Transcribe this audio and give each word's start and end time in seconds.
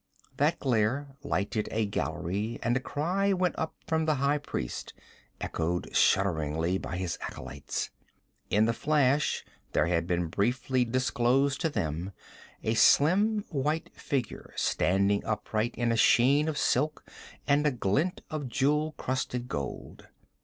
That 0.37 0.57
glare 0.59 1.15
lighted 1.21 1.69
a 1.71 1.85
gallery 1.85 2.57
and 2.63 2.75
a 2.75 2.79
cry 2.79 3.33
went 3.33 3.53
up 3.59 3.75
from 3.85 4.05
the 4.05 4.15
high 4.15 4.39
priest, 4.39 4.95
echoed 5.39 5.95
shudderingly 5.95 6.79
by 6.79 6.97
his 6.97 7.19
acolytes. 7.21 7.91
In 8.49 8.65
the 8.65 8.73
flash 8.73 9.45
there 9.73 9.85
had 9.85 10.07
been 10.07 10.25
briefly 10.25 10.85
disclosed 10.85 11.61
to 11.61 11.69
them 11.69 12.13
a 12.63 12.73
slim 12.73 13.45
white 13.49 13.91
figure 13.93 14.53
standing 14.55 15.23
upright 15.23 15.75
in 15.75 15.91
a 15.91 15.97
sheen 15.97 16.47
of 16.47 16.57
silk 16.57 17.07
and 17.47 17.67
a 17.67 17.71
glint 17.71 18.21
of 18.31 18.47
jewel 18.49 18.93
crusted 18.97 19.47
gold. 19.47 20.07